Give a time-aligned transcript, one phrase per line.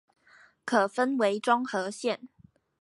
[0.65, 2.29] 可分為中和線